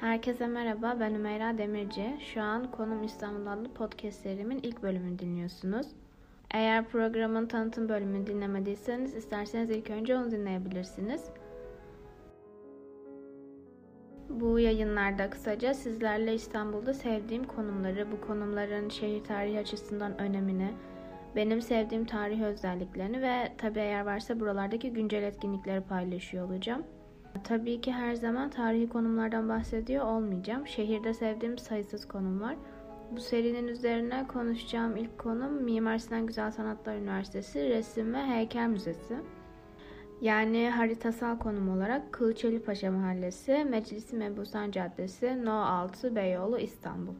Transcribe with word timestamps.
Herkese 0.00 0.46
merhaba, 0.46 0.96
ben 1.00 1.14
Ümeyra 1.14 1.58
Demirci. 1.58 2.16
Şu 2.20 2.42
an 2.42 2.70
Konum 2.70 3.02
İstanbul 3.02 3.46
adlı 3.46 3.74
podcast 3.74 4.26
ilk 4.26 4.82
bölümünü 4.82 5.18
dinliyorsunuz. 5.18 5.86
Eğer 6.54 6.88
programın 6.88 7.46
tanıtım 7.46 7.88
bölümünü 7.88 8.26
dinlemediyseniz 8.26 9.14
isterseniz 9.14 9.70
ilk 9.70 9.90
önce 9.90 10.16
onu 10.16 10.30
dinleyebilirsiniz. 10.30 11.30
Bu 14.28 14.58
yayınlarda 14.58 15.30
kısaca 15.30 15.74
sizlerle 15.74 16.34
İstanbul'da 16.34 16.94
sevdiğim 16.94 17.44
konumları, 17.44 18.12
bu 18.12 18.20
konumların 18.20 18.88
şehir 18.88 19.24
tarihi 19.24 19.58
açısından 19.58 20.20
önemini, 20.20 20.72
benim 21.36 21.62
sevdiğim 21.62 22.04
tarihi 22.04 22.44
özelliklerini 22.44 23.22
ve 23.22 23.52
tabi 23.58 23.78
eğer 23.78 24.06
varsa 24.06 24.40
buralardaki 24.40 24.92
güncel 24.92 25.22
etkinlikleri 25.22 25.80
paylaşıyor 25.80 26.48
olacağım. 26.48 26.84
Tabii 27.44 27.80
ki 27.80 27.92
her 27.92 28.14
zaman 28.14 28.50
tarihi 28.50 28.88
konumlardan 28.88 29.48
bahsediyor 29.48 30.04
olmayacağım. 30.04 30.66
Şehirde 30.66 31.14
sevdiğim 31.14 31.58
sayısız 31.58 32.08
konum 32.08 32.40
var. 32.40 32.56
Bu 33.10 33.20
serinin 33.20 33.68
üzerine 33.68 34.26
konuşacağım 34.26 34.96
ilk 34.96 35.18
konum 35.18 35.62
Mimar 35.62 35.98
Sinan 35.98 36.26
Güzel 36.26 36.50
Sanatlar 36.50 36.96
Üniversitesi 36.96 37.68
Resim 37.68 38.14
ve 38.14 38.26
Heykel 38.26 38.68
Müzesi. 38.68 39.16
Yani 40.20 40.70
haritasal 40.70 41.38
konum 41.38 41.76
olarak 41.76 42.12
Kılıçeli 42.12 42.62
Paşa 42.62 42.90
Mahallesi, 42.90 43.64
Meclisi 43.70 44.16
Mebusan 44.16 44.70
Caddesi, 44.70 45.44
No 45.44 45.52
6 45.52 46.16
Beyoğlu, 46.16 46.58
İstanbul. 46.58 47.14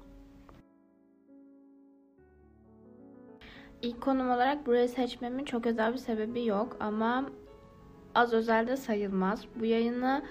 İlk 3.83 4.01
konum 4.01 4.31
olarak 4.31 4.67
burayı 4.67 4.89
seçmemin 4.89 5.45
çok 5.45 5.67
özel 5.67 5.93
bir 5.93 5.99
sebebi 5.99 6.47
yok 6.47 6.77
ama 6.81 7.31
az 8.15 8.33
özelde 8.33 8.77
sayılmaz. 8.77 9.45
Bu 9.61 9.65
yayını 9.65 10.23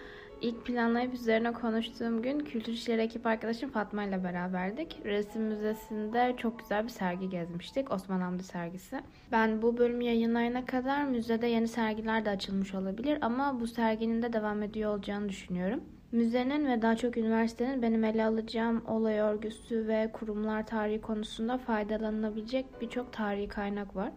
ilk 0.41 0.65
planlayıp 0.65 1.13
üzerine 1.13 1.53
konuştuğum 1.53 2.21
gün 2.21 2.39
Kültür 2.39 2.73
İşleri 2.73 3.01
ekip 3.01 3.25
arkadaşım 3.25 3.69
Fatma 3.69 4.03
ile 4.03 4.23
beraberdik. 4.23 5.01
Resim 5.05 5.41
Müzesi'nde 5.41 6.33
çok 6.37 6.59
güzel 6.59 6.83
bir 6.83 6.89
sergi 6.89 7.29
gezmiştik. 7.29 7.91
Osman 7.91 8.21
Hamdi 8.21 8.43
sergisi. 8.43 8.99
Ben 9.31 9.61
bu 9.61 9.77
bölüm 9.77 10.01
yayınlarına 10.01 10.65
kadar 10.65 11.03
müzede 11.03 11.47
yeni 11.47 11.67
sergiler 11.67 12.25
de 12.25 12.29
açılmış 12.29 12.75
olabilir 12.75 13.17
ama 13.21 13.59
bu 13.59 13.67
serginin 13.67 14.21
de 14.21 14.33
devam 14.33 14.63
ediyor 14.63 14.95
olacağını 14.95 15.29
düşünüyorum. 15.29 15.83
Müzenin 16.11 16.67
ve 16.67 16.81
daha 16.81 16.95
çok 16.95 17.17
üniversitenin 17.17 17.81
benim 17.81 18.03
ele 18.03 18.25
alacağım 18.25 18.83
olay 18.87 19.19
örgüsü 19.19 19.87
ve 19.87 20.09
kurumlar 20.13 20.67
tarihi 20.67 21.01
konusunda 21.01 21.57
faydalanılabilecek 21.57 22.65
birçok 22.81 23.13
tarihi 23.13 23.47
kaynak 23.47 23.95
var. 23.95 24.11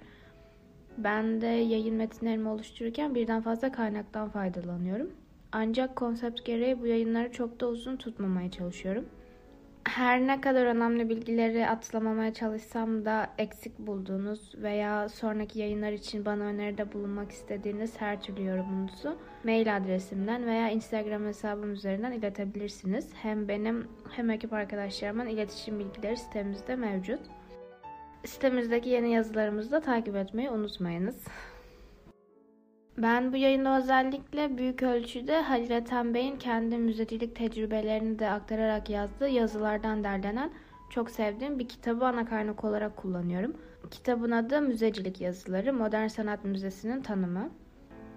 Ben 0.98 1.40
de 1.40 1.46
yayın 1.46 1.94
metinlerimi 1.94 2.48
oluştururken 2.48 3.14
birden 3.14 3.42
fazla 3.42 3.72
kaynaktan 3.72 4.28
faydalanıyorum. 4.28 5.10
Ancak 5.52 5.96
konsept 5.96 6.44
gereği 6.44 6.80
bu 6.80 6.86
yayınları 6.86 7.32
çok 7.32 7.60
da 7.60 7.66
uzun 7.66 7.96
tutmamaya 7.96 8.50
çalışıyorum. 8.50 9.04
Her 9.84 10.20
ne 10.20 10.40
kadar 10.40 10.66
önemli 10.66 11.08
bilgileri 11.08 11.68
atlamamaya 11.68 12.34
çalışsam 12.34 13.04
da 13.04 13.30
eksik 13.38 13.78
bulduğunuz 13.78 14.54
veya 14.62 15.08
sonraki 15.08 15.58
yayınlar 15.58 15.92
için 15.92 16.24
bana 16.24 16.42
öneride 16.42 16.92
bulunmak 16.92 17.32
istediğiniz 17.32 18.00
her 18.00 18.22
türlü 18.22 18.44
yorumunuzu 18.44 19.16
mail 19.44 19.76
adresimden 19.76 20.46
veya 20.46 20.70
Instagram 20.70 21.24
hesabım 21.24 21.72
üzerinden 21.72 22.12
iletebilirsiniz. 22.12 23.10
Hem 23.14 23.48
benim 23.48 23.88
hem 24.10 24.30
ekip 24.30 24.52
arkadaşlarımın 24.52 25.26
iletişim 25.26 25.78
bilgileri 25.78 26.16
sitemizde 26.16 26.76
mevcut. 26.76 27.20
Sitemizdeki 28.24 28.88
yeni 28.88 29.12
yazılarımızı 29.12 29.70
da 29.72 29.80
takip 29.80 30.16
etmeyi 30.16 30.50
unutmayınız. 30.50 31.24
Ben 32.98 33.32
bu 33.32 33.36
yayında 33.36 33.78
özellikle 33.78 34.58
büyük 34.58 34.82
ölçüde 34.82 35.42
Halil 35.42 35.70
Ethem 35.70 36.14
Bey'in 36.14 36.36
kendi 36.36 36.78
müzecilik 36.78 37.36
tecrübelerini 37.36 38.18
de 38.18 38.30
aktararak 38.30 38.90
yazdığı 38.90 39.28
yazılardan 39.28 40.04
derlenen 40.04 40.52
çok 40.90 41.10
sevdiğim 41.10 41.58
bir 41.58 41.68
kitabı 41.68 42.06
ana 42.06 42.24
kaynak 42.24 42.64
olarak 42.64 42.96
kullanıyorum. 42.96 43.56
Kitabın 43.90 44.30
adı 44.30 44.60
Müzecilik 44.60 45.20
Yazıları, 45.20 45.72
Modern 45.72 46.06
Sanat 46.06 46.44
Müzesi'nin 46.44 47.02
tanımı. 47.02 47.50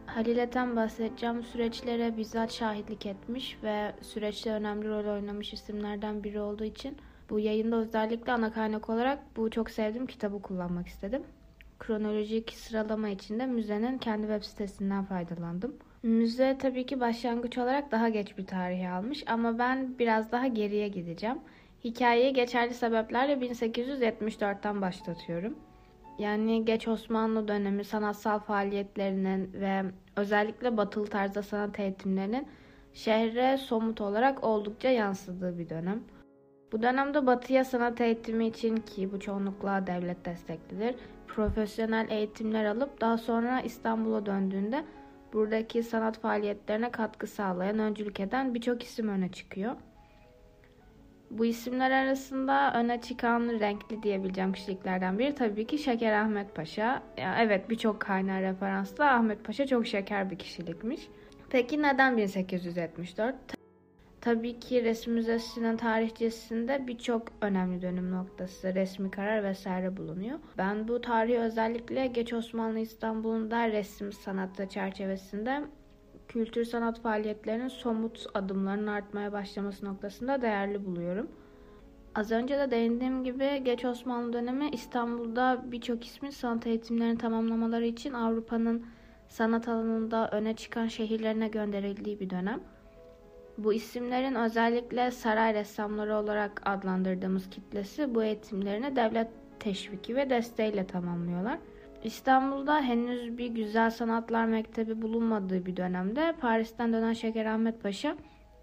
Halil 0.06 0.38
Ethem 0.38 0.76
bahsedeceğim 0.76 1.44
süreçlere 1.44 2.18
bizzat 2.18 2.52
şahitlik 2.52 3.06
etmiş 3.06 3.58
ve 3.64 3.92
süreçte 4.02 4.52
önemli 4.52 4.90
rol 4.90 5.14
oynamış 5.14 5.54
isimlerden 5.54 6.24
biri 6.24 6.40
olduğu 6.40 6.64
için 6.64 6.98
bu 7.30 7.40
yayında 7.40 7.76
özellikle 7.76 8.32
ana 8.32 8.52
kaynak 8.52 8.90
olarak 8.90 9.20
bu 9.38 9.50
çok 9.50 9.70
sevdiğim 9.70 10.08
kitabı 10.08 10.42
kullanmak 10.42 10.88
istedim. 10.88 11.24
Kronolojik 11.80 12.54
sıralama 12.54 13.10
içinde 13.10 13.46
müzenin 13.46 13.98
kendi 13.98 14.28
web 14.28 14.44
sitesinden 14.44 15.06
faydalandım. 15.06 15.76
Müze 16.04 16.58
tabii 16.60 16.86
ki 16.86 17.00
başlangıç 17.00 17.58
olarak 17.58 17.92
daha 17.92 18.10
geç 18.10 18.38
bir 18.38 18.46
tarihi 18.46 18.90
almış 18.90 19.24
ama 19.28 19.60
ben 19.60 20.00
biraz 20.00 20.32
daha 20.32 20.48
geriye 20.48 20.88
gideceğim. 20.88 21.38
Hikayeyi 21.84 22.34
geçerli 22.34 22.74
sebeplerle 22.74 23.34
1874'ten 23.34 24.82
başlatıyorum. 24.82 25.56
Yani 26.20 26.66
geç 26.66 26.88
Osmanlı 26.88 27.48
dönemi 27.48 27.84
sanatsal 27.84 28.40
faaliyetlerinin 28.40 29.54
ve 29.54 29.84
özellikle 30.16 30.78
batılı 30.78 31.08
tarzda 31.08 31.44
sanat 31.44 31.80
eğitimlerinin 31.80 32.48
şehre 32.94 33.58
somut 33.58 34.02
olarak 34.02 34.44
oldukça 34.44 34.90
yansıdığı 34.90 35.60
bir 35.60 35.70
dönem. 35.70 36.04
Bu 36.72 36.82
dönemde 36.82 37.28
batıya 37.28 37.64
sanat 37.64 38.02
eğitimi 38.02 38.48
için 38.48 38.76
ki 38.76 39.12
bu 39.12 39.20
çoğunlukla 39.20 39.88
devlet 39.88 40.26
desteklidir, 40.26 40.96
profesyonel 41.28 42.08
eğitimler 42.10 42.66
alıp 42.66 43.02
daha 43.02 43.18
sonra 43.18 43.62
İstanbul'a 43.62 44.26
döndüğünde 44.26 44.86
buradaki 45.34 45.84
sanat 45.84 46.20
faaliyetlerine 46.20 46.92
katkı 46.92 47.28
sağlayan, 47.28 47.80
öncülük 47.80 48.20
eden 48.20 48.54
birçok 48.54 48.84
isim 48.84 49.10
öne 49.10 49.32
çıkıyor. 49.32 49.76
Bu 51.32 51.46
isimler 51.46 51.92
arasında 51.92 52.74
öne 52.76 53.02
çıkan 53.02 53.60
renkli 53.60 54.04
diyebileceğim 54.04 54.54
kişiliklerden 54.54 55.20
biri 55.20 55.36
tabii 55.36 55.68
ki 55.68 55.78
Şeker 55.78 56.14
Ahmet 56.14 56.56
Paşa. 56.56 57.04
Yani 57.18 57.36
evet 57.40 57.70
birçok 57.70 58.00
kaynağı 58.00 58.42
referansla 58.42 59.14
Ahmet 59.14 59.44
Paşa 59.44 59.68
çok 59.68 59.88
şeker 59.88 60.32
bir 60.32 60.38
kişilikmiş. 60.38 61.08
Peki 61.50 61.82
neden 61.82 62.18
1874? 62.18 63.36
Tabii 64.26 64.60
ki 64.60 64.84
resim 64.84 65.14
müzesinin 65.14 65.78
tarihçesinde 65.78 66.88
birçok 66.88 67.24
önemli 67.42 67.82
dönüm 67.82 68.12
noktası, 68.12 68.76
resmi 68.76 69.12
karar 69.12 69.44
vesaire 69.44 69.98
bulunuyor. 69.98 70.40
Ben 70.58 70.88
bu 70.88 71.02
tarihi 71.02 71.40
özellikle 71.40 72.08
geç 72.08 72.34
Osmanlı 72.34 72.80
İstanbul'unda 72.80 73.72
resim 73.72 74.14
sanatı 74.14 74.68
çerçevesinde 74.68 75.64
kültür 76.28 76.64
sanat 76.66 77.02
faaliyetlerinin 77.02 77.68
somut 77.68 78.26
adımlarının 78.34 78.88
artmaya 78.88 79.32
başlaması 79.32 79.86
noktasında 79.86 80.42
değerli 80.42 80.86
buluyorum. 80.86 81.32
Az 82.16 82.32
önce 82.32 82.58
de 82.58 82.72
değindiğim 82.72 83.24
gibi 83.24 83.64
geç 83.64 83.86
Osmanlı 83.86 84.34
dönemi 84.34 84.70
İstanbul'da 84.70 85.66
birçok 85.66 86.06
ismin 86.06 86.30
sanat 86.30 86.68
eğitimlerini 86.68 87.18
tamamlamaları 87.18 87.86
için 87.86 88.14
Avrupa'nın 88.14 88.86
sanat 89.28 89.68
alanında 89.68 90.30
öne 90.32 90.56
çıkan 90.56 90.88
şehirlerine 90.88 91.48
gönderildiği 91.48 92.20
bir 92.20 92.30
dönem. 92.30 92.75
Bu 93.58 93.74
isimlerin 93.74 94.36
özellikle 94.36 95.12
saray 95.12 95.54
ressamları 95.54 96.16
olarak 96.16 96.62
adlandırdığımız 96.66 97.50
kitlesi 97.50 98.16
bu 98.16 98.24
eğitimlerini 98.24 98.96
devlet 98.96 99.28
teşviki 99.60 100.16
ve 100.16 100.30
desteğiyle 100.30 100.88
tamamlıyorlar. 100.88 101.60
İstanbul'da 102.04 102.82
henüz 102.82 103.38
bir 103.38 103.48
güzel 103.48 103.90
sanatlar 103.90 104.46
mektebi 104.46 105.02
bulunmadığı 105.02 105.66
bir 105.66 105.78
dönemde 105.78 106.34
Paris'ten 106.40 106.94
dönen 106.94 107.14
Şeker 107.14 107.46
Ahmet 107.46 107.84
Paşa 107.84 108.16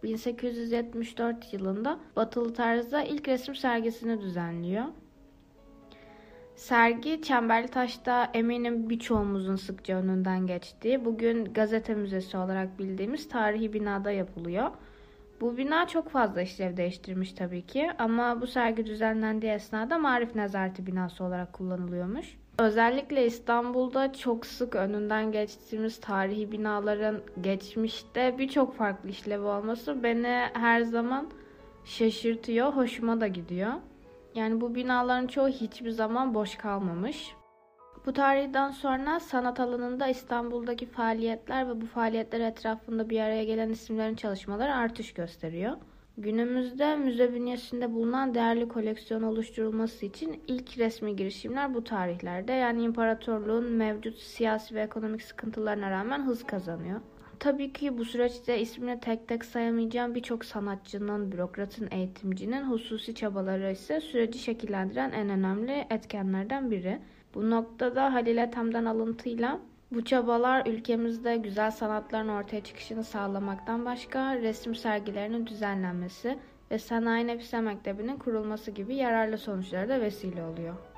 1874 0.02 1.52
yılında 1.52 1.98
batılı 2.16 2.54
tarzda 2.54 3.02
ilk 3.02 3.28
resim 3.28 3.54
sergisini 3.54 4.20
düzenliyor. 4.20 4.84
Sergi 6.56 7.22
Çemberli 7.22 7.68
Taş'ta 7.68 8.30
eminim 8.34 8.90
birçoğumuzun 8.90 9.56
sıkça 9.56 9.96
önünden 9.96 10.46
geçtiği, 10.46 11.04
bugün 11.04 11.44
gazete 11.44 11.94
müzesi 11.94 12.36
olarak 12.36 12.78
bildiğimiz 12.78 13.28
tarihi 13.28 13.72
binada 13.72 14.10
yapılıyor. 14.10 14.70
Bu 15.40 15.56
bina 15.56 15.86
çok 15.86 16.08
fazla 16.08 16.42
işlev 16.42 16.76
değiştirmiş 16.76 17.32
tabii 17.32 17.62
ki 17.62 17.90
ama 17.98 18.40
bu 18.40 18.46
sergi 18.46 18.86
düzenlendiği 18.86 19.52
esnada 19.52 19.98
Marif 19.98 20.34
Nezareti 20.34 20.86
binası 20.86 21.24
olarak 21.24 21.52
kullanılıyormuş. 21.52 22.36
Özellikle 22.58 23.26
İstanbul'da 23.26 24.12
çok 24.12 24.46
sık 24.46 24.76
önünden 24.76 25.32
geçtiğimiz 25.32 26.00
tarihi 26.00 26.52
binaların 26.52 27.20
geçmişte 27.40 28.38
birçok 28.38 28.74
farklı 28.74 29.08
işlevi 29.08 29.44
olması 29.44 30.02
beni 30.02 30.48
her 30.52 30.80
zaman 30.80 31.30
şaşırtıyor, 31.84 32.72
hoşuma 32.72 33.20
da 33.20 33.26
gidiyor. 33.26 33.72
Yani 34.34 34.60
bu 34.60 34.74
binaların 34.74 35.26
çoğu 35.26 35.48
hiçbir 35.48 35.90
zaman 35.90 36.34
boş 36.34 36.56
kalmamış. 36.56 37.34
Bu 38.06 38.12
tarihten 38.12 38.70
sonra 38.70 39.20
sanat 39.20 39.60
alanında 39.60 40.06
İstanbul'daki 40.08 40.86
faaliyetler 40.86 41.68
ve 41.68 41.80
bu 41.80 41.86
faaliyetler 41.86 42.40
etrafında 42.40 43.10
bir 43.10 43.20
araya 43.20 43.44
gelen 43.44 43.70
isimlerin 43.70 44.14
çalışmaları 44.14 44.74
artış 44.74 45.14
gösteriyor. 45.14 45.76
Günümüzde 46.18 46.96
müze 46.96 47.34
bünyesinde 47.34 47.92
bulunan 47.92 48.34
değerli 48.34 48.68
koleksiyon 48.68 49.22
oluşturulması 49.22 50.06
için 50.06 50.42
ilk 50.46 50.78
resmi 50.78 51.16
girişimler 51.16 51.74
bu 51.74 51.84
tarihlerde 51.84 52.52
yani 52.52 52.82
imparatorluğun 52.82 53.72
mevcut 53.72 54.18
siyasi 54.18 54.74
ve 54.74 54.80
ekonomik 54.80 55.22
sıkıntılarına 55.22 55.90
rağmen 55.90 56.26
hız 56.26 56.46
kazanıyor. 56.46 57.00
Tabii 57.42 57.72
ki 57.72 57.98
bu 57.98 58.04
süreçte 58.04 58.60
ismini 58.60 59.00
tek 59.00 59.28
tek 59.28 59.44
sayamayacağım 59.44 60.14
birçok 60.14 60.44
sanatçının, 60.44 61.32
bürokratın, 61.32 61.88
eğitimcinin 61.90 62.62
hususi 62.62 63.14
çabaları 63.14 63.72
ise 63.72 64.00
süreci 64.00 64.38
şekillendiren 64.38 65.12
en 65.12 65.28
önemli 65.28 65.86
etkenlerden 65.90 66.70
biri. 66.70 66.98
Bu 67.34 67.50
noktada 67.50 68.14
Halil 68.14 68.36
Ethem'den 68.36 68.84
alıntıyla 68.84 69.60
bu 69.92 70.04
çabalar 70.04 70.66
ülkemizde 70.66 71.36
güzel 71.36 71.70
sanatların 71.70 72.28
ortaya 72.28 72.64
çıkışını 72.64 73.04
sağlamaktan 73.04 73.84
başka 73.84 74.36
resim 74.36 74.74
sergilerinin 74.74 75.46
düzenlenmesi 75.46 76.38
ve 76.70 76.78
Sanayi 76.78 77.26
Nefise 77.26 77.60
Mektebi'nin 77.60 78.16
kurulması 78.16 78.70
gibi 78.70 78.94
yararlı 78.94 79.38
sonuçlara 79.38 79.88
da 79.88 80.00
vesile 80.00 80.44
oluyor. 80.44 80.91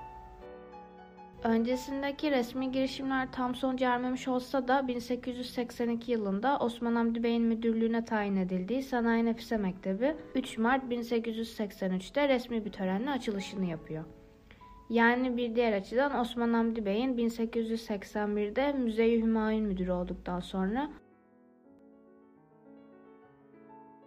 Öncesindeki 1.44 2.30
resmi 2.30 2.72
girişimler 2.72 3.32
tam 3.32 3.54
sonuç 3.54 3.82
ermemiş 3.82 4.28
olsa 4.28 4.68
da 4.68 4.88
1882 4.88 6.12
yılında 6.12 6.58
Osman 6.58 6.94
Hamdi 6.94 7.22
Bey'in 7.22 7.42
müdürlüğüne 7.42 8.04
tayin 8.04 8.36
edildiği 8.36 8.82
Sanayi 8.82 9.24
Nefise 9.24 9.56
Mektebi 9.56 10.16
3 10.34 10.58
Mart 10.58 10.84
1883'te 10.84 12.28
resmi 12.28 12.64
bir 12.64 12.72
törenle 12.72 13.10
açılışını 13.10 13.64
yapıyor. 13.64 14.04
Yani 14.90 15.36
bir 15.36 15.54
diğer 15.54 15.72
açıdan 15.72 16.20
Osman 16.20 16.52
Hamdi 16.52 16.84
Bey'in 16.84 17.16
1881'de 17.16 18.72
Müze-i 18.72 19.22
Hümayun 19.22 19.66
müdürü 19.66 19.92
olduktan 19.92 20.40
sonra 20.40 20.90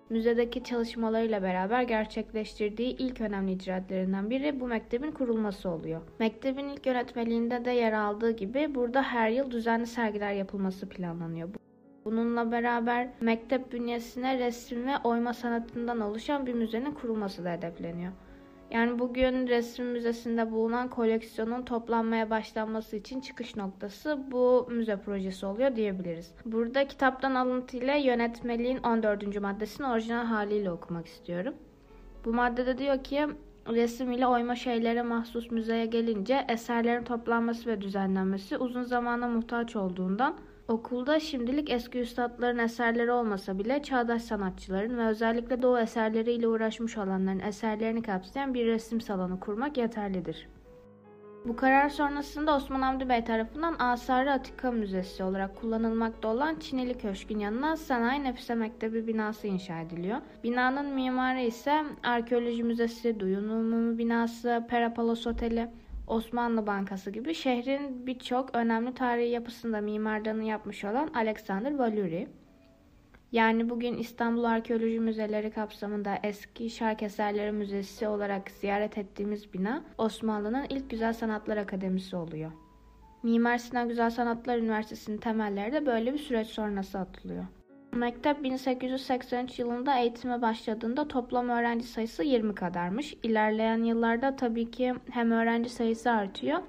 müzedeki 0.09 0.63
çalışmalarıyla 0.63 1.41
beraber 1.41 1.83
gerçekleştirdiği 1.83 2.97
ilk 2.97 3.21
önemli 3.21 3.51
icraatlerinden 3.51 4.29
biri 4.29 4.59
bu 4.59 4.67
mektebin 4.67 5.11
kurulması 5.11 5.69
oluyor. 5.69 6.01
Mektebin 6.19 6.67
ilk 6.67 6.85
yönetmeliğinde 6.85 7.65
de 7.65 7.71
yer 7.71 7.93
aldığı 7.93 8.31
gibi 8.31 8.75
burada 8.75 9.03
her 9.03 9.29
yıl 9.29 9.51
düzenli 9.51 9.87
sergiler 9.87 10.33
yapılması 10.33 10.89
planlanıyor. 10.89 11.49
Bununla 12.05 12.51
beraber 12.51 13.07
mektep 13.21 13.71
bünyesine 13.71 14.39
resim 14.39 14.87
ve 14.87 14.97
oyma 15.03 15.33
sanatından 15.33 16.01
oluşan 16.01 16.45
bir 16.45 16.53
müzenin 16.53 16.91
kurulması 16.91 17.45
da 17.45 17.51
hedefleniyor. 17.51 18.11
Yani 18.71 18.99
bugün 18.99 19.47
resim 19.47 19.85
müzesinde 19.85 20.51
bulunan 20.51 20.89
koleksiyonun 20.89 21.61
toplanmaya 21.61 22.29
başlanması 22.29 22.95
için 22.95 23.21
çıkış 23.21 23.55
noktası 23.55 24.19
bu 24.31 24.67
müze 24.71 24.97
projesi 24.97 25.45
oluyor 25.45 25.75
diyebiliriz. 25.75 26.33
Burada 26.45 26.87
kitaptan 26.87 27.35
alıntıyla 27.35 27.95
yönetmeliğin 27.95 28.77
14. 28.77 29.41
maddesini 29.41 29.87
orijinal 29.87 30.25
haliyle 30.25 30.71
okumak 30.71 31.07
istiyorum. 31.07 31.53
Bu 32.25 32.33
maddede 32.33 32.77
diyor 32.77 33.03
ki 33.03 33.27
resim 33.67 34.11
ile 34.11 34.27
oyma 34.27 34.55
şeylere 34.55 35.01
mahsus 35.01 35.51
müzeye 35.51 35.85
gelince 35.85 36.45
eserlerin 36.49 37.03
toplanması 37.03 37.69
ve 37.69 37.81
düzenlenmesi 37.81 38.57
uzun 38.57 38.83
zamana 38.83 39.27
muhtaç 39.27 39.75
olduğundan 39.75 40.35
Okulda 40.67 41.19
şimdilik 41.19 41.69
eski 41.69 41.99
üstadların 41.99 42.57
eserleri 42.57 43.11
olmasa 43.11 43.59
bile 43.59 43.83
çağdaş 43.83 44.21
sanatçıların 44.21 44.97
ve 44.97 45.05
özellikle 45.07 45.61
doğu 45.61 45.79
eserleriyle 45.79 46.47
uğraşmış 46.47 46.97
olanların 46.97 47.39
eserlerini 47.39 48.01
kapsayan 48.01 48.53
bir 48.53 48.65
resim 48.65 49.01
salonu 49.01 49.39
kurmak 49.39 49.77
yeterlidir. 49.77 50.47
Bu 51.45 51.55
karar 51.55 51.89
sonrasında 51.89 52.55
Osman 52.55 52.81
Hamdi 52.81 53.09
Bey 53.09 53.23
tarafından 53.23 53.75
Asarı 53.79 54.31
Atika 54.31 54.71
Müzesi 54.71 55.23
olarak 55.23 55.55
kullanılmakta 55.55 56.27
olan 56.27 56.55
Çinili 56.59 56.97
Köşk'ün 56.97 57.39
yanına 57.39 57.77
Sanayi 57.77 58.23
Nefise 58.23 58.55
Mektebi 58.55 59.07
binası 59.07 59.47
inşa 59.47 59.79
ediliyor. 59.79 60.17
Binanın 60.43 60.85
mimarı 60.85 61.39
ise 61.39 61.83
Arkeoloji 62.03 62.63
Müzesi, 62.63 63.19
Duyun 63.19 63.49
Umumi 63.49 63.97
Binası, 63.97 64.65
Perapalos 64.69 65.27
Oteli, 65.27 65.69
Osmanlı 66.07 66.67
Bankası 66.67 67.11
gibi 67.11 67.33
şehrin 67.33 68.07
birçok 68.07 68.55
önemli 68.55 68.93
tarihi 68.93 69.29
yapısında 69.29 69.81
mimarlığını 69.81 70.43
yapmış 70.43 70.83
olan 70.85 71.07
Alexander 71.13 71.75
Valuri. 71.75 72.27
Yani 73.31 73.69
bugün 73.69 73.97
İstanbul 73.97 74.43
Arkeoloji 74.43 74.99
Müzeleri 74.99 75.51
kapsamında 75.51 76.19
eski 76.23 76.69
Şark 76.69 77.03
Eserleri 77.03 77.51
Müzesi 77.51 78.07
olarak 78.07 78.51
ziyaret 78.51 78.97
ettiğimiz 78.97 79.53
bina 79.53 79.83
Osmanlı'nın 79.97 80.65
ilk 80.69 80.89
Güzel 80.89 81.13
Sanatlar 81.13 81.57
Akademisi 81.57 82.15
oluyor. 82.15 82.51
Mimar 83.23 83.57
Sinan 83.57 83.89
Güzel 83.89 84.09
Sanatlar 84.09 84.57
Üniversitesi'nin 84.57 85.17
temelleri 85.17 85.73
de 85.73 85.85
böyle 85.85 86.13
bir 86.13 86.19
süreç 86.19 86.47
sonrası 86.47 86.99
atılıyor. 86.99 87.45
Mektep 87.93 88.43
1883 88.43 89.59
yılında 89.59 89.99
eğitime 89.99 90.41
başladığında 90.41 91.07
toplam 91.07 91.49
öğrenci 91.49 91.87
sayısı 91.87 92.23
20 92.23 92.55
kadarmış. 92.55 93.13
İlerleyen 93.23 93.83
yıllarda 93.83 94.35
tabii 94.35 94.71
ki 94.71 94.93
hem 95.11 95.31
öğrenci 95.31 95.69
sayısı 95.69 96.11
artıyor 96.11 96.59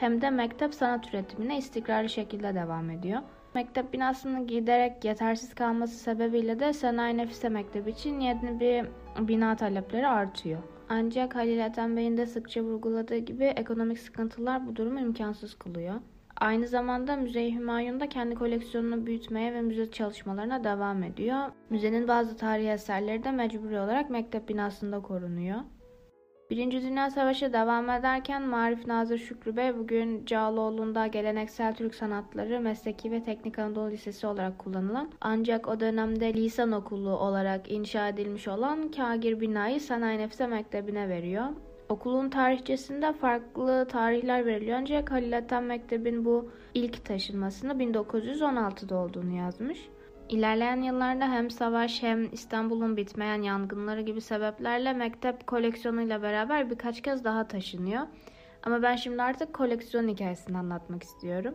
hem 0.00 0.20
de 0.20 0.30
mektep 0.30 0.74
sanat 0.74 1.08
üretimine 1.08 1.58
istikrarlı 1.58 2.08
şekilde 2.08 2.54
devam 2.54 2.90
ediyor. 2.90 3.22
Mektep 3.54 3.92
binasının 3.92 4.46
giderek 4.46 5.04
yetersiz 5.04 5.54
kalması 5.54 5.94
sebebiyle 5.94 6.60
de 6.60 6.72
Sanayi 6.72 7.16
Nefise 7.16 7.48
Mektebi 7.48 7.90
için 7.90 8.20
yeni 8.20 8.60
bir 8.60 8.84
bina 9.28 9.56
talepleri 9.56 10.06
artıyor. 10.06 10.62
Ancak 10.88 11.36
Halil 11.36 11.58
Ethem 11.58 11.96
Bey'in 11.96 12.16
de 12.16 12.26
sıkça 12.26 12.62
vurguladığı 12.62 13.16
gibi 13.16 13.44
ekonomik 13.44 13.98
sıkıntılar 13.98 14.66
bu 14.66 14.76
durumu 14.76 15.00
imkansız 15.00 15.54
kılıyor. 15.54 15.94
Aynı 16.40 16.66
zamanda 16.66 17.16
Müze-i 17.16 17.54
Hümayun'da 17.54 18.08
kendi 18.08 18.34
koleksiyonunu 18.34 19.06
büyütmeye 19.06 19.52
ve 19.54 19.60
müze 19.62 19.90
çalışmalarına 19.90 20.64
devam 20.64 21.02
ediyor. 21.02 21.38
Müzenin 21.70 22.08
bazı 22.08 22.36
tarihi 22.36 22.68
eserleri 22.68 23.24
de 23.24 23.30
mecburi 23.30 23.80
olarak 23.80 24.10
mektep 24.10 24.48
binasında 24.48 25.02
korunuyor. 25.02 25.60
Birinci 26.50 26.82
Dünya 26.82 27.10
Savaşı 27.10 27.52
devam 27.52 27.90
ederken 27.90 28.42
Marif 28.42 28.86
Nazır 28.86 29.18
Şükrü 29.18 29.56
Bey 29.56 29.78
bugün 29.78 30.24
Cağaloğlu'nda 30.24 31.06
geleneksel 31.06 31.74
Türk 31.74 31.94
sanatları 31.94 32.60
mesleki 32.60 33.10
ve 33.10 33.22
teknik 33.22 33.58
Anadolu 33.58 33.90
Lisesi 33.90 34.26
olarak 34.26 34.58
kullanılan 34.58 35.12
ancak 35.20 35.68
o 35.68 35.80
dönemde 35.80 36.34
lisan 36.34 36.72
okulu 36.72 37.10
olarak 37.10 37.70
inşa 37.70 38.08
edilmiş 38.08 38.48
olan 38.48 38.90
Kagir 38.90 39.40
binayı 39.40 39.80
Sanayi 39.80 40.18
Nefse 40.18 40.46
Mektebi'ne 40.46 41.08
veriyor. 41.08 41.46
Okulun 41.88 42.30
tarihçesinde 42.30 43.12
farklı 43.12 43.86
tarihler 43.88 44.46
veriliyor 44.46 44.78
ancak 44.78 45.10
Halil 45.10 45.32
Ethem 45.32 45.66
Mektebin 45.66 46.24
bu 46.24 46.50
ilk 46.74 47.04
taşınmasını 47.04 47.72
1916'da 47.72 48.96
olduğunu 48.96 49.36
yazmış. 49.36 49.88
İlerleyen 50.28 50.82
yıllarda 50.82 51.28
hem 51.28 51.50
savaş 51.50 52.02
hem 52.02 52.32
İstanbul'un 52.32 52.96
bitmeyen 52.96 53.42
yangınları 53.42 54.00
gibi 54.00 54.20
sebeplerle 54.20 54.92
mektep 54.92 55.46
koleksiyonuyla 55.46 56.22
beraber 56.22 56.70
birkaç 56.70 57.02
kez 57.02 57.24
daha 57.24 57.48
taşınıyor. 57.48 58.06
Ama 58.62 58.82
ben 58.82 58.96
şimdi 58.96 59.22
artık 59.22 59.54
koleksiyon 59.54 60.08
hikayesini 60.08 60.58
anlatmak 60.58 61.02
istiyorum. 61.02 61.54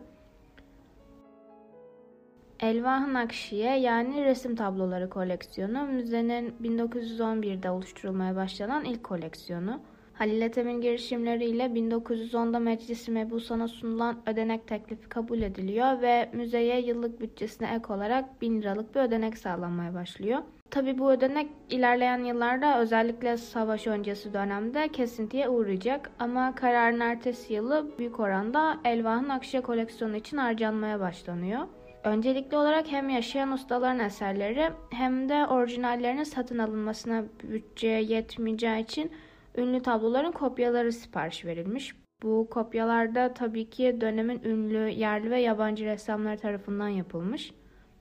Elvah 2.60 3.06
Nakşiye 3.06 3.78
yani 3.78 4.24
resim 4.24 4.56
tabloları 4.56 5.10
koleksiyonu 5.10 5.86
müzenin 5.86 6.54
1911'de 6.62 7.70
oluşturulmaya 7.70 8.36
başlanan 8.36 8.84
ilk 8.84 9.04
koleksiyonu. 9.04 9.80
Halil 10.14 10.40
Ethem'in 10.40 10.80
girişimleriyle 10.80 11.64
1910'da 11.64 12.58
Meclisi 12.58 13.10
Mebusan'a 13.10 13.68
sunulan 13.68 14.16
ödenek 14.26 14.66
teklifi 14.66 15.08
kabul 15.08 15.42
ediliyor 15.42 16.02
ve 16.02 16.30
müzeye 16.32 16.80
yıllık 16.80 17.20
bütçesine 17.20 17.74
ek 17.74 17.92
olarak 17.92 18.42
1000 18.42 18.62
liralık 18.62 18.94
bir 18.94 19.00
ödenek 19.00 19.38
sağlanmaya 19.38 19.94
başlıyor. 19.94 20.38
Tabi 20.70 20.98
bu 20.98 21.12
ödenek 21.12 21.50
ilerleyen 21.70 22.24
yıllarda 22.24 22.80
özellikle 22.80 23.36
savaş 23.36 23.86
öncesi 23.86 24.32
dönemde 24.32 24.88
kesintiye 24.88 25.48
uğrayacak 25.48 26.10
ama 26.18 26.54
kararın 26.54 27.00
ertesi 27.00 27.54
yılı 27.54 27.98
büyük 27.98 28.20
oranda 28.20 28.80
Elvah'ın 28.84 29.28
Akşe 29.28 29.60
koleksiyonu 29.60 30.16
için 30.16 30.36
harcanmaya 30.36 31.00
başlanıyor. 31.00 31.60
Öncelikli 32.04 32.56
olarak 32.56 32.92
hem 32.92 33.08
yaşayan 33.08 33.52
ustaların 33.52 33.98
eserleri 33.98 34.70
hem 34.90 35.28
de 35.28 35.46
orijinallerinin 35.46 36.24
satın 36.24 36.58
alınmasına 36.58 37.24
bütçe 37.42 37.88
yetmeyeceği 37.88 38.82
için 38.82 39.10
ünlü 39.56 39.82
tabloların 39.82 40.32
kopyaları 40.32 40.92
sipariş 40.92 41.44
verilmiş. 41.44 41.96
Bu 42.22 42.48
kopyalarda 42.50 43.34
tabii 43.34 43.70
ki 43.70 43.96
dönemin 44.00 44.42
ünlü 44.44 44.88
yerli 44.88 45.30
ve 45.30 45.40
yabancı 45.40 45.84
ressamları 45.84 46.38
tarafından 46.38 46.88
yapılmış. 46.88 47.52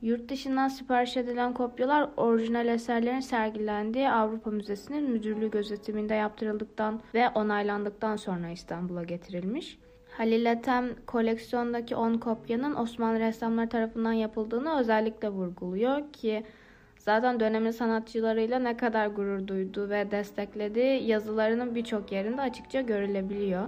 Yurt 0.02 0.30
dışından 0.30 0.68
sipariş 0.68 1.18
edilen 1.18 1.54
kopyalar 1.54 2.10
orijinal 2.18 2.68
eserlerin 2.68 3.20
sergilendiği 3.20 4.10
Avrupa 4.10 4.52
Müzesi'nin 4.52 5.10
müdürlüğü 5.10 5.52
gözetiminde 5.52 6.14
yaptırıldıktan 6.14 7.02
ve 7.14 7.30
onaylandıktan 7.30 8.16
sonra 8.16 8.50
İstanbul'a 8.50 9.04
getirilmiş. 9.04 9.78
Halil 10.18 10.46
Ethem 10.46 10.90
koleksiyondaki 11.06 11.96
10 11.96 12.18
kopyanın 12.18 12.76
Osmanlı 12.76 13.20
ressamları 13.20 13.70
tarafından 13.70 14.14
yapıldığını 14.14 14.80
özellikle 14.80 15.30
vurguluyor 15.30 16.14
ki 16.14 16.44
Zaten 17.06 17.40
dönemin 17.40 17.72
sanatçılarıyla 17.72 18.60
ne 18.60 18.78
kadar 18.78 19.08
gurur 19.08 19.48
duyduğu 19.48 19.90
ve 19.90 20.12
desteklediği 20.12 21.08
yazılarının 21.08 21.76
birçok 21.76 22.12
yerinde 22.12 22.42
açıkça 22.42 22.82
görülebiliyor. 22.82 23.68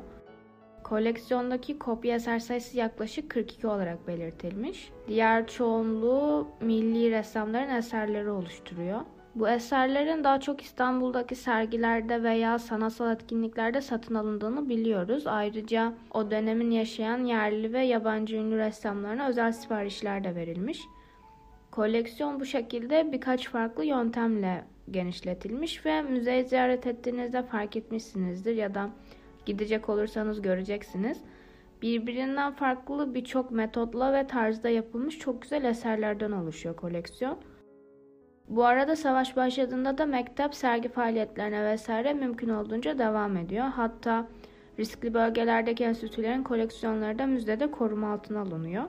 Koleksiyondaki 0.84 1.80
kopya 1.80 2.15
eser 2.15 2.39
sayısı 2.39 2.77
yaklaşık 2.77 3.30
42 3.30 3.68
olarak 3.68 4.08
belirtilmiş. 4.08 4.92
Diğer 5.08 5.48
çoğunluğu 5.48 6.48
milli 6.62 7.12
ressamların 7.12 7.75
eserleri 7.75 8.30
oluşturuyor. 8.30 9.01
Bu 9.36 9.50
eserlerin 9.50 10.24
daha 10.24 10.39
çok 10.39 10.62
İstanbul'daki 10.62 11.36
sergilerde 11.36 12.24
veya 12.24 12.60
sanatsal 12.60 13.13
etkinliklerde 13.13 13.82
satın 13.82 14.15
alındığını 14.15 14.70
biliyoruz. 14.70 15.27
Ayrıca 15.27 15.94
o 16.13 16.32
dönemin 16.32 16.72
yaşayan 16.72 17.25
yerli 17.25 17.74
ve 17.74 17.82
yabancı 17.86 18.36
ünlü 18.36 18.58
ressamlarına 18.58 19.27
özel 19.27 19.51
siparişler 19.51 20.24
de 20.24 20.36
verilmiş. 20.36 20.80
Koleksiyon 21.75 22.39
bu 22.39 22.46
şekilde 22.46 23.12
birkaç 23.12 23.50
farklı 23.50 23.86
yöntemle 23.86 24.63
genişletilmiş 24.91 25.86
ve 25.86 26.01
müzeyi 26.01 26.44
ziyaret 26.44 26.88
ettiğinizde 26.88 27.44
fark 27.44 27.75
etmişsinizdir 27.75 28.55
ya 28.55 28.75
da 28.75 28.89
gidecek 29.46 29.89
olursanız 29.89 30.41
göreceksiniz. 30.41 31.22
Birbirinden 31.82 32.53
farklı 32.53 33.13
birçok 33.15 33.51
metotla 33.51 34.13
ve 34.13 34.27
tarzda 34.27 34.70
yapılmış 34.70 35.20
çok 35.20 35.41
güzel 35.41 35.63
eserlerden 35.63 36.32
oluşuyor 36.32 36.75
koleksiyon. 36.75 37.38
Bu 38.50 38.65
arada 38.65 38.96
savaş 38.96 39.36
başladığında 39.36 39.98
da 39.98 40.05
mektep 40.05 40.55
sergi 40.55 40.89
faaliyetlerine 40.89 41.65
vesaire 41.65 42.13
mümkün 42.13 42.50
olduğunca 42.50 43.00
devam 43.00 43.38
ediyor. 43.38 43.65
Hatta 43.65 44.27
riskli 44.79 45.13
bölgelerdeki 45.13 45.84
enstitülerin 45.84 46.44
koleksiyonları 46.44 47.20
da 47.20 47.25
müzede 47.25 47.72
koruma 47.72 48.13
altına 48.13 48.41
alınıyor. 48.41 48.84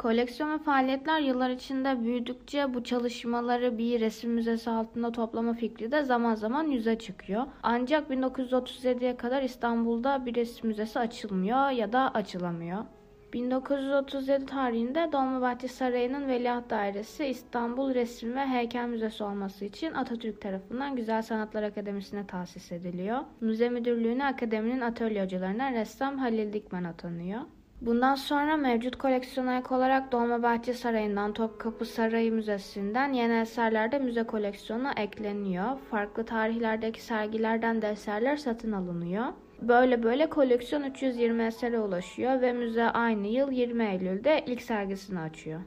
Koleksiyon 0.00 0.54
ve 0.54 0.58
faaliyetler 0.58 1.20
yıllar 1.20 1.50
içinde 1.50 2.02
büyüdükçe 2.02 2.74
bu 2.74 2.84
çalışmaları 2.84 3.78
bir 3.78 4.00
resim 4.00 4.30
müzesi 4.30 4.70
altında 4.70 5.12
toplama 5.12 5.52
fikri 5.52 5.92
de 5.92 6.02
zaman 6.02 6.34
zaman 6.34 6.64
yüze 6.64 6.98
çıkıyor. 6.98 7.46
Ancak 7.62 8.10
1937'ye 8.10 9.16
kadar 9.16 9.42
İstanbul'da 9.42 10.26
bir 10.26 10.34
resim 10.34 10.68
müzesi 10.68 10.98
açılmıyor 10.98 11.70
ya 11.70 11.92
da 11.92 12.14
açılamıyor. 12.14 12.84
1937 13.32 14.46
tarihinde 14.46 15.08
Dolmabahçe 15.12 15.68
Sarayı'nın 15.68 16.28
Veliaht 16.28 16.70
Dairesi 16.70 17.26
İstanbul 17.26 17.94
Resim 17.94 18.36
ve 18.36 18.46
Heykel 18.46 18.88
Müzesi 18.88 19.24
olması 19.24 19.64
için 19.64 19.94
Atatürk 19.94 20.40
tarafından 20.40 20.96
Güzel 20.96 21.22
Sanatlar 21.22 21.62
Akademisi'ne 21.62 22.26
tahsis 22.26 22.72
ediliyor. 22.72 23.18
Müze 23.40 23.68
müdürlüğüne 23.68 24.24
akademinin 24.24 24.80
atölye 24.80 25.24
hocalarına 25.24 25.72
ressam 25.72 26.18
Halil 26.18 26.52
Dikmen 26.52 26.84
atanıyor. 26.84 27.40
Bundan 27.80 28.14
sonra 28.14 28.56
mevcut 28.56 28.96
koleksiyona 28.96 29.58
ek 29.58 29.74
olarak 29.74 30.12
Dolmabahçe 30.12 30.74
Sarayı'ndan 30.74 31.32
Topkapı 31.32 31.84
Sarayı 31.84 32.32
Müzesi'nden 32.32 33.12
yeni 33.12 33.40
eserler 33.40 33.92
de 33.92 33.98
müze 33.98 34.22
koleksiyonuna 34.22 34.92
ekleniyor. 34.92 35.78
Farklı 35.90 36.24
tarihlerdeki 36.24 37.02
sergilerden 37.02 37.82
de 37.82 37.88
eserler 37.88 38.36
satın 38.36 38.72
alınıyor. 38.72 39.24
Böyle 39.62 40.02
böyle 40.02 40.28
koleksiyon 40.28 40.82
320 40.82 41.42
esere 41.42 41.78
ulaşıyor 41.78 42.40
ve 42.40 42.52
müze 42.52 42.84
aynı 42.84 43.26
yıl 43.26 43.50
20 43.50 43.84
Eylül'de 43.84 44.44
ilk 44.46 44.62
sergisini 44.62 45.20
açıyor. 45.20 45.60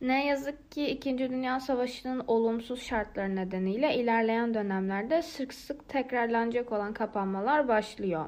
Ne 0.00 0.26
yazık 0.26 0.72
ki 0.72 0.86
2. 0.86 1.18
Dünya 1.18 1.60
Savaşı'nın 1.60 2.24
olumsuz 2.26 2.82
şartları 2.82 3.36
nedeniyle 3.36 3.94
ilerleyen 3.94 4.54
dönemlerde 4.54 5.22
sık 5.22 5.54
sık 5.54 5.88
tekrarlanacak 5.88 6.72
olan 6.72 6.92
kapanmalar 6.92 7.68
başlıyor. 7.68 8.26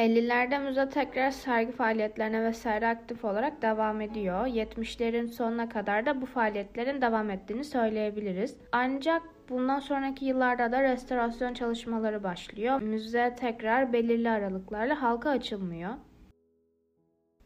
50'lerde 0.00 0.58
müze 0.58 0.88
tekrar 0.88 1.30
sergi 1.30 1.72
faaliyetlerine 1.72 2.44
vesaire 2.44 2.88
aktif 2.88 3.24
olarak 3.24 3.62
devam 3.62 4.00
ediyor. 4.00 4.46
70'lerin 4.46 5.28
sonuna 5.28 5.68
kadar 5.68 6.06
da 6.06 6.20
bu 6.22 6.26
faaliyetlerin 6.26 7.02
devam 7.02 7.30
ettiğini 7.30 7.64
söyleyebiliriz. 7.64 8.56
Ancak 8.72 9.22
bundan 9.48 9.78
sonraki 9.80 10.24
yıllarda 10.24 10.72
da 10.72 10.82
restorasyon 10.82 11.54
çalışmaları 11.54 12.22
başlıyor. 12.22 12.82
Müze 12.82 13.36
tekrar 13.40 13.92
belirli 13.92 14.30
aralıklarla 14.30 15.02
halka 15.02 15.30
açılmıyor. 15.30 15.90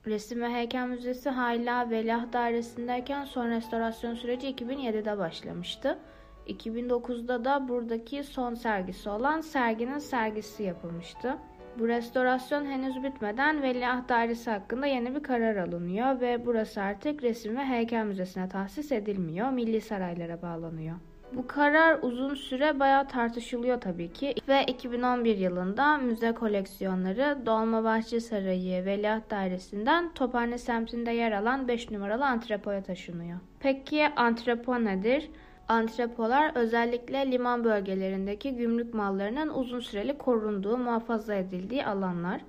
Resim 0.06 0.40
ve 0.40 0.49
Heykel 0.49 0.87
Müzesi 0.87 1.30
hala 1.30 1.90
Veliaht 1.90 2.32
Dairesi'ndeyken 2.32 3.25
son 3.25 3.49
restorasyon 3.49 4.14
süreci 4.14 4.46
2007'de 4.46 5.18
başlamıştı. 5.18 5.99
2009'da 6.46 7.44
da 7.44 7.68
buradaki 7.68 8.25
son 8.25 8.54
sergisi 8.54 9.11
olan 9.11 9.40
serginin 9.40 9.99
sergisi 9.99 10.62
yapılmıştı. 10.62 11.38
Bu 11.78 11.88
restorasyon 11.88 12.64
henüz 12.64 13.02
bitmeden 13.02 13.62
Veliaht 13.62 14.09
Dairesi 14.09 14.50
hakkında 14.50 14.87
yeni 14.87 15.14
bir 15.14 15.23
karar 15.23 15.57
alınıyor 15.57 16.21
ve 16.21 16.47
burası 16.47 16.83
artık 16.83 17.23
Resim 17.23 17.57
ve 17.57 17.64
Heykel 17.64 18.04
Müzesi'ne 18.04 18.49
tahsis 18.49 18.93
edilmiyor, 18.93 19.50
milli 19.50 19.81
saraylara 19.81 20.43
bağlanıyor. 20.43 20.97
Bu 21.33 21.47
karar 21.47 21.99
uzun 22.02 22.35
süre 22.35 22.81
bayağı 22.81 23.09
tartışılıyor 23.09 23.81
tabii 23.81 24.12
ki 24.12 24.35
ve 24.49 24.64
2011 24.64 25.38
yılında 25.38 25.97
müze 25.97 26.33
koleksiyonları 26.33 27.47
Dolmabahçe 27.47 28.21
Sarayı 28.21 28.85
Veliaht 28.85 29.31
Dairesi'nden 29.31 30.14
Tophane 30.14 30.59
semtinde 30.59 31.11
yer 31.11 31.33
alan 31.33 31.69
5 31.69 31.90
numaralı 31.90 32.26
antrepoya 32.26 32.83
taşınıyor. 32.83 33.38
Peki 33.61 34.09
antrepo 34.16 34.85
nedir? 34.85 35.31
Antrepolar 35.68 36.52
özellikle 36.54 37.30
liman 37.30 37.64
bölgelerindeki 37.64 38.56
gümrük 38.56 38.94
mallarının 38.94 39.49
uzun 39.49 39.80
süreli 39.80 40.18
korunduğu, 40.18 40.78
muhafaza 40.78 41.35
edildiği 41.35 41.87
alanlar. 41.87 42.40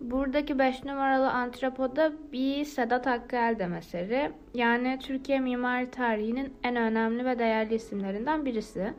Buradaki 0.00 0.58
5 0.58 0.84
numaralı 0.84 1.30
antrepoda 1.30 2.12
bir 2.32 2.64
Sedat 2.64 3.06
Hakkı 3.06 3.36
Eldem 3.36 3.74
eseri. 3.74 4.32
Yani 4.54 4.98
Türkiye 5.02 5.40
mimari 5.40 5.90
tarihinin 5.90 6.54
en 6.62 6.76
önemli 6.76 7.24
ve 7.24 7.38
değerli 7.38 7.74
isimlerinden 7.74 8.44
birisi. 8.44 8.94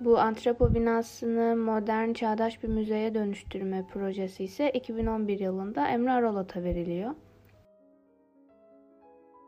Bu 0.00 0.18
antrepo 0.18 0.74
binasını 0.74 1.56
modern 1.56 2.12
çağdaş 2.12 2.62
bir 2.62 2.68
müzeye 2.68 3.14
dönüştürme 3.14 3.84
projesi 3.92 4.44
ise 4.44 4.70
2011 4.70 5.38
yılında 5.38 5.88
Emre 5.88 6.12
Arolot'a 6.12 6.62
veriliyor. 6.62 7.14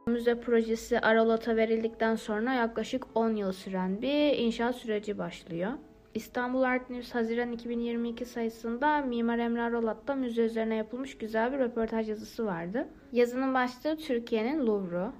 Müze 0.09 0.41
projesi 0.41 1.01
Aralat'a 1.01 1.57
verildikten 1.57 2.15
sonra 2.15 2.53
yaklaşık 2.53 3.05
10 3.15 3.31
yıl 3.31 3.53
süren 3.53 4.03
bir 4.03 4.39
inşaat 4.39 4.75
süreci 4.75 5.19
başlıyor. 5.19 5.73
İstanbul 6.15 6.63
Art 6.63 6.91
News 6.91 7.15
Haziran 7.15 7.53
2022 7.53 8.25
sayısında 8.25 9.01
Mimar 9.01 9.39
Emre 9.39 9.63
Aralat'ta 9.63 10.15
müze 10.15 10.43
üzerine 10.43 10.75
yapılmış 10.75 11.19
güzel 11.19 11.53
bir 11.53 11.59
röportaj 11.59 12.09
yazısı 12.09 12.47
vardı. 12.47 12.89
Yazının 13.13 13.55
başlığı 13.55 13.97
Türkiye'nin 13.97 14.67
Louvre'u. 14.67 15.13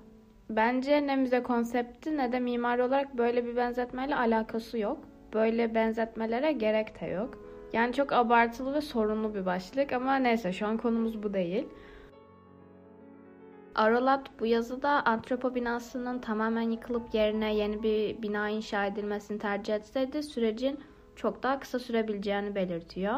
Bence 0.51 1.07
ne 1.07 1.17
müze 1.17 1.43
konsepti 1.43 2.17
ne 2.17 2.33
de 2.33 2.41
mimari 2.41 2.83
olarak 2.83 3.19
böyle 3.19 3.47
bir 3.47 3.57
benzetmeyle 3.57 4.17
alakası 4.17 4.79
yok. 4.79 4.99
Böyle 5.35 5.75
benzetmelere 5.75 6.53
gerek 6.53 7.01
de 7.01 7.07
yok. 7.07 7.39
Yani 7.73 7.93
çok 7.93 8.13
abartılı 8.13 8.75
ve 8.75 8.81
sorunlu 8.81 9.35
bir 9.35 9.47
başlık 9.47 9.93
ama 9.93 10.17
neyse 10.17 10.53
şu 10.53 10.67
an 10.67 10.77
konumuz 10.77 11.23
bu 11.23 11.35
değil. 11.35 11.69
Aralat 13.79 14.41
bu 14.41 14.47
yazıda 14.47 15.03
antropo 15.07 15.55
binasının 15.55 16.19
tamamen 16.19 16.71
yıkılıp 16.71 17.15
yerine 17.15 17.55
yeni 17.55 17.83
bir 17.83 18.23
bina 18.23 18.49
inşa 18.49 18.87
edilmesini 18.87 19.39
tercih 19.39 19.75
etseydi 19.75 20.23
sürecin 20.23 20.81
çok 21.17 21.43
daha 21.43 21.61
kısa 21.61 21.79
sürebileceğini 21.79 22.55
belirtiyor. 22.55 23.15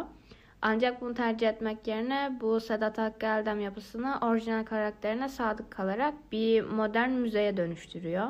Ancak 0.62 1.00
bunu 1.00 1.14
tercih 1.14 1.48
etmek 1.48 1.86
yerine 1.86 2.38
bu 2.40 2.60
Sedat 2.60 2.98
Hakkı 2.98 3.26
Eldem 3.26 3.60
yapısını 3.60 4.18
orijinal 4.22 4.64
karakterine 4.64 5.28
sadık 5.28 5.70
kalarak 5.70 6.14
bir 6.32 6.64
modern 6.64 7.10
müzeye 7.10 7.56
dönüştürüyor. 7.56 8.28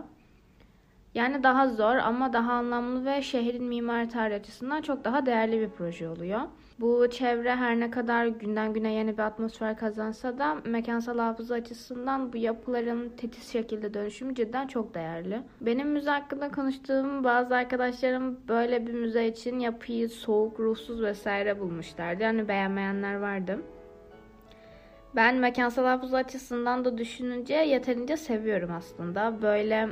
Yani 1.15 1.43
daha 1.43 1.69
zor 1.69 1.97
ama 1.97 2.33
daha 2.33 2.53
anlamlı 2.53 3.05
ve 3.05 3.23
şehrin 3.23 3.65
mimari 3.65 4.09
tarihi 4.09 4.39
açısından 4.39 4.83
çok 4.83 5.05
daha 5.05 5.27
değerli 5.27 5.61
bir 5.61 5.71
proje 5.71 6.09
oluyor. 6.09 6.41
Bu 6.81 7.11
çevre 7.11 7.57
her 7.57 7.81
ne 7.81 7.91
kadar 7.91 8.27
günden 8.27 8.73
güne 8.73 8.93
yeni 8.93 9.13
bir 9.13 9.23
atmosfer 9.23 9.77
kazansa 9.77 10.39
da 10.39 10.55
mekansal 10.65 11.19
hafıza 11.19 11.55
açısından 11.55 12.33
bu 12.33 12.37
yapıların 12.37 13.09
titiz 13.09 13.53
şekilde 13.53 13.95
dönüşümü 13.95 14.35
cidden 14.35 14.67
çok 14.67 14.95
değerli. 14.95 15.43
Benim 15.61 15.89
müze 15.89 16.11
hakkında 16.11 16.51
konuştuğum 16.51 17.25
bazı 17.25 17.57
arkadaşlarım 17.57 18.41
böyle 18.49 18.87
bir 18.87 18.93
müze 18.93 19.27
için 19.27 19.59
yapıyı 19.59 20.09
soğuk, 20.09 20.61
ruhsuz 20.61 21.03
vesaire 21.03 21.61
bulmuşlardı. 21.61 22.23
Yani 22.23 22.49
beğenmeyenler 22.49 23.15
vardı. 23.15 23.59
Ben 25.17 25.37
mekansal 25.37 25.85
hafıza 25.85 26.17
açısından 26.17 26.85
da 26.85 26.99
düşününce 26.99 27.55
yeterince 27.55 28.17
seviyorum 28.17 28.71
aslında. 28.73 29.43
Böyle 29.43 29.89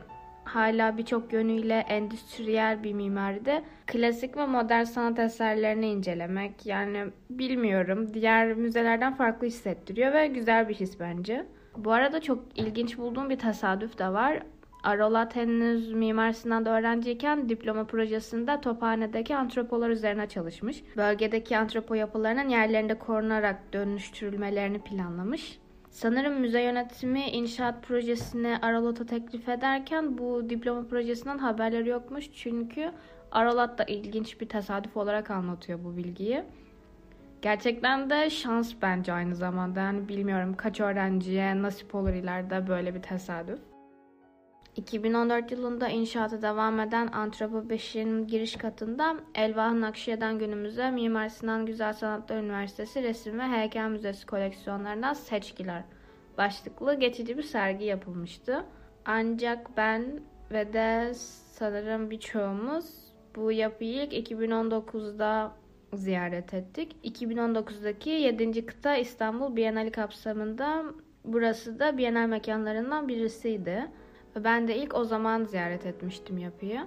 hala 0.49 0.99
birçok 0.99 1.33
yönüyle 1.33 1.79
endüstriyel 1.79 2.85
bir 2.85 2.93
mimaride 2.93 3.63
klasik 3.87 4.37
ve 4.37 4.47
modern 4.47 4.85
sanat 4.85 5.19
eserlerini 5.19 5.87
incelemek 5.87 6.67
yani 6.67 7.05
bilmiyorum 7.31 8.15
diğer 8.15 8.55
müzelerden 8.55 9.15
farklı 9.15 9.47
hissettiriyor 9.47 10.13
ve 10.13 10.27
güzel 10.27 10.69
bir 10.69 10.75
his 10.75 11.01
bence. 11.01 11.47
Bu 11.77 11.93
arada 11.93 12.21
çok 12.21 12.45
ilginç 12.57 12.99
bulduğum 12.99 13.31
bir 13.31 13.39
tesadüf 13.39 13.99
de 13.99 14.09
var. 14.09 14.43
Arolat 14.83 15.37
henüz 15.37 15.93
Mimar 15.93 16.33
Sinan'da 16.33 16.79
öğrenciyken 16.79 17.49
diploma 17.49 17.85
projesinde 17.85 18.61
Tophane'deki 18.61 19.37
antropolar 19.37 19.91
üzerine 19.91 20.29
çalışmış. 20.29 20.83
Bölgedeki 20.97 21.59
antropo 21.59 21.95
yapılarının 21.95 22.49
yerlerinde 22.49 22.99
korunarak 22.99 23.73
dönüştürülmelerini 23.73 24.79
planlamış. 24.79 25.59
Sanırım 25.91 26.41
müze 26.41 26.63
yönetimi 26.63 27.21
inşaat 27.31 27.83
projesini 27.83 28.59
Aralat'a 28.63 29.07
teklif 29.07 29.49
ederken 29.49 30.19
bu 30.19 30.51
diploma 30.51 30.89
projesinden 30.89 31.39
haberleri 31.39 31.89
yokmuş. 31.89 32.33
Çünkü 32.35 32.93
Aralat 33.33 33.79
da 33.79 33.85
ilginç 33.85 34.41
bir 34.41 34.49
tesadüf 34.49 34.97
olarak 34.97 35.31
anlatıyor 35.31 35.79
bu 35.85 35.97
bilgiyi. 35.97 36.45
Gerçekten 37.43 38.11
de 38.11 38.31
şans 38.31 38.75
bence 38.83 39.13
aynı 39.13 39.35
zamanda. 39.35 39.81
Yani 39.81 40.09
bilmiyorum 40.09 40.55
kaç 40.57 40.81
öğrenciye 40.81 41.63
nasip 41.63 41.95
olur 41.95 42.13
ileride 42.13 42.69
böyle 42.69 42.95
bir 42.95 43.03
tesadüf. 43.03 43.61
2014 44.77 45.51
yılında 45.51 45.89
inşaatı 45.89 46.43
devam 46.43 46.81
eden 46.81 47.07
Antropo 47.07 47.59
5'in 47.59 48.27
giriş 48.27 48.57
katında 48.57 49.17
Elvah 49.35 49.73
Nakşiye'den 49.73 50.39
günümüze 50.39 50.91
Mimar 50.91 51.29
Sinan 51.29 51.67
Güzel 51.67 51.93
Sanatlar 51.93 52.37
Üniversitesi 52.37 53.03
Resim 53.03 53.39
ve 53.39 53.43
Heykel 53.43 53.89
Müzesi 53.89 54.27
koleksiyonlarından 54.27 55.13
seçkiler 55.13 55.83
başlıklı 56.39 56.95
geçici 56.95 57.39
bir 57.39 57.43
sergi 57.43 57.85
yapılmıştı. 57.85 58.65
Ancak 59.05 59.77
ben 59.77 60.21
ve 60.51 60.73
de 60.73 61.15
sanırım 61.53 62.11
birçoğumuz 62.11 62.85
bu 63.37 63.53
yapıyı 63.53 64.03
ilk 64.03 64.31
2019'da 64.31 65.53
ziyaret 65.93 66.55
ettik. 66.55 66.97
2019'daki 67.05 68.11
7. 68.11 68.67
kıta 68.67 68.97
İstanbul 68.97 69.57
Bienali 69.57 69.91
kapsamında 69.91 70.85
burası 71.25 71.79
da 71.79 71.99
Bienal 71.99 72.27
mekanlarından 72.29 73.09
birisiydi. 73.09 73.87
Ben 74.45 74.69
de 74.69 74.77
ilk 74.77 74.95
o 74.95 75.05
zaman 75.05 75.45
ziyaret 75.45 75.87
etmiştim 75.87 76.39
yapıyı. 76.39 76.87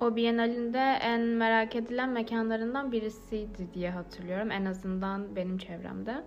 O 0.00 0.16
Bienal'in 0.16 0.72
de 0.72 0.98
en 1.02 1.20
merak 1.20 1.76
edilen 1.76 2.08
mekanlarından 2.08 2.92
birisiydi 2.92 3.68
diye 3.74 3.90
hatırlıyorum. 3.90 4.50
En 4.50 4.64
azından 4.64 5.36
benim 5.36 5.58
çevremde. 5.58 6.24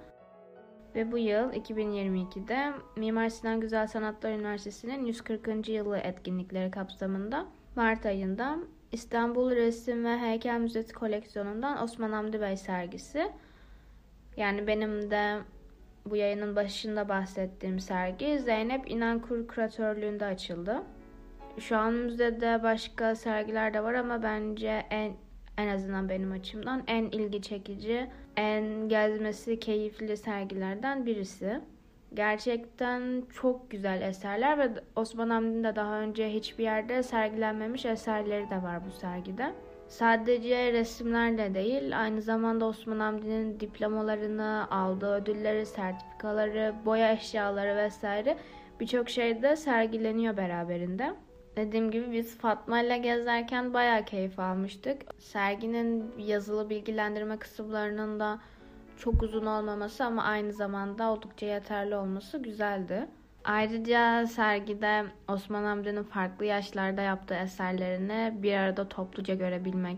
Ve 0.95 1.11
bu 1.11 1.17
yıl 1.17 1.53
2022'de 1.53 2.73
Mimar 2.95 3.29
Sinan 3.29 3.59
Güzel 3.61 3.87
Sanatlar 3.87 4.31
Üniversitesi'nin 4.31 5.05
140. 5.05 5.69
yılı 5.69 5.97
etkinlikleri 5.97 6.71
kapsamında 6.71 7.45
Mart 7.75 8.05
ayında 8.05 8.57
İstanbul 8.91 9.51
Resim 9.51 10.05
ve 10.05 10.17
Heykel 10.17 10.59
Müzesi 10.59 10.93
koleksiyonundan 10.93 11.83
Osman 11.83 12.11
Hamdi 12.11 12.41
Bey 12.41 12.57
sergisi. 12.57 13.31
Yani 14.37 14.67
benim 14.67 15.11
de 15.11 15.37
bu 16.05 16.15
yayının 16.15 16.55
başında 16.55 17.09
bahsettiğim 17.09 17.79
sergi 17.79 18.39
Zeynep 18.39 18.91
İnankur 18.91 19.47
kuratörlüğünde 19.47 20.25
açıldı. 20.25 20.83
Şu 21.59 21.77
an 21.77 21.93
müzede 21.93 22.63
başka 22.63 23.15
sergiler 23.15 23.73
de 23.73 23.83
var 23.83 23.93
ama 23.93 24.23
bence 24.23 24.85
en 24.89 25.13
en 25.57 25.67
azından 25.67 26.09
benim 26.09 26.31
açımdan 26.31 26.83
en 26.87 27.03
ilgi 27.03 27.41
çekici, 27.41 28.07
en 28.35 28.89
gezmesi 28.89 29.59
keyifli 29.59 30.17
sergilerden 30.17 31.05
birisi. 31.05 31.61
Gerçekten 32.13 33.23
çok 33.33 33.71
güzel 33.71 34.01
eserler 34.01 34.59
ve 34.59 34.69
Osman 34.95 35.29
Hamdi'nin 35.29 35.63
de 35.63 35.75
daha 35.75 35.99
önce 35.99 36.33
hiçbir 36.33 36.63
yerde 36.63 37.03
sergilenmemiş 37.03 37.85
eserleri 37.85 38.49
de 38.49 38.63
var 38.63 38.85
bu 38.87 38.91
sergide. 38.91 39.53
Sadece 39.91 40.73
resimlerle 40.73 41.53
değil, 41.53 42.01
aynı 42.01 42.21
zamanda 42.21 42.65
Osman 42.65 42.99
Hamdi'nin 42.99 43.59
diplomalarını, 43.59 44.67
aldığı 44.71 45.13
ödülleri, 45.13 45.65
sertifikaları, 45.65 46.75
boya 46.85 47.13
eşyaları 47.13 47.77
vesaire 47.77 48.37
birçok 48.79 49.09
şey 49.09 49.41
de 49.41 49.55
sergileniyor 49.55 50.37
beraberinde. 50.37 51.13
Dediğim 51.57 51.91
gibi 51.91 52.11
biz 52.11 52.37
Fatma 52.37 52.81
ile 52.81 52.97
gezerken 52.97 53.73
bayağı 53.73 54.05
keyif 54.05 54.39
almıştık. 54.39 55.01
Serginin 55.17 56.13
yazılı 56.17 56.69
bilgilendirme 56.69 57.37
kısımlarının 57.37 58.19
da 58.19 58.39
çok 58.97 59.23
uzun 59.23 59.45
olmaması 59.45 60.05
ama 60.05 60.23
aynı 60.23 60.53
zamanda 60.53 61.11
oldukça 61.11 61.45
yeterli 61.45 61.95
olması 61.95 62.37
güzeldi. 62.37 63.07
Ayrıca 63.43 64.27
sergide 64.27 65.05
Osman 65.27 65.63
Hamdi'nin 65.63 66.03
farklı 66.03 66.45
yaşlarda 66.45 67.01
yaptığı 67.01 67.33
eserlerini 67.33 68.43
bir 68.43 68.53
arada 68.53 68.89
topluca 68.89 69.35
görebilmek, 69.35 69.97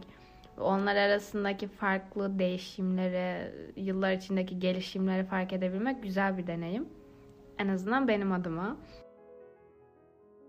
onlar 0.57 0.95
arasındaki 0.95 1.67
farklı 1.67 2.39
değişimleri, 2.39 3.51
yıllar 3.75 4.11
içindeki 4.11 4.59
gelişimleri 4.59 5.25
fark 5.25 5.53
edebilmek 5.53 6.03
güzel 6.03 6.37
bir 6.37 6.47
deneyim. 6.47 6.89
En 7.59 7.67
azından 7.67 8.07
benim 8.07 8.31
adıma. 8.31 8.77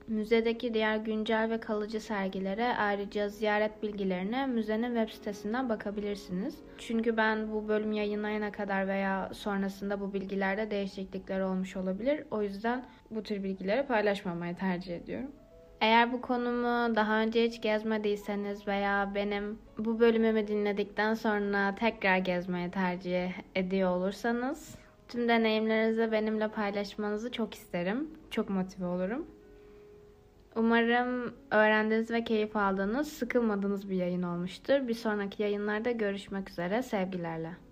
Müzedeki 0.09 0.75
diğer 0.75 0.97
güncel 0.97 1.51
ve 1.51 1.61
kalıcı 1.61 2.01
sergilere 2.01 2.77
ayrıca 2.77 3.29
ziyaret 3.29 3.83
bilgilerine 3.83 4.47
müzenin 4.47 4.95
web 4.95 5.09
sitesinden 5.15 5.69
bakabilirsiniz. 5.69 6.59
Çünkü 6.79 7.17
ben 7.17 7.53
bu 7.53 7.69
bölüm 7.69 7.93
yayınlayana 7.93 8.53
kadar 8.53 8.89
veya 8.89 9.31
sonrasında 9.35 10.01
bu 10.01 10.13
bilgilerde 10.13 10.71
değişiklikler 10.71 11.41
olmuş 11.41 11.77
olabilir. 11.77 12.25
O 12.31 12.43
yüzden 12.43 12.85
bu 13.11 13.23
tür 13.23 13.43
bilgileri 13.43 13.87
paylaşmamayı 13.87 14.57
tercih 14.57 14.97
ediyorum. 14.97 15.31
Eğer 15.81 16.13
bu 16.13 16.21
konumu 16.21 16.97
daha 16.97 17.21
önce 17.21 17.45
hiç 17.45 17.61
gezmediyseniz 17.61 18.69
veya 18.69 19.13
benim 19.15 19.59
bu 19.79 20.01
bölümümü 20.01 20.47
dinledikten 20.47 21.15
sonra 21.15 21.75
tekrar 21.75 22.19
gezmeyi 22.19 22.71
tercih 22.71 23.31
ediyor 23.55 23.97
olursanız 23.97 24.75
tüm 25.09 25.29
deneyimlerinizi 25.29 26.13
benimle 26.13 26.49
paylaşmanızı 26.49 27.33
çok 27.33 27.55
isterim. 27.55 28.11
Çok 28.31 28.51
motive 28.51 28.87
olurum. 28.87 29.27
Umarım 30.57 31.35
öğrendiğiniz 31.51 32.11
ve 32.11 32.25
keyif 32.25 32.57
aldığınız, 32.57 33.13
sıkılmadığınız 33.13 33.91
bir 33.91 33.97
yayın 33.97 34.23
olmuştur. 34.23 34.89
Bir 34.89 34.95
sonraki 34.95 35.43
yayınlarda 35.43 35.91
görüşmek 35.91 36.51
üzere. 36.51 36.83
Sevgilerle. 36.83 37.64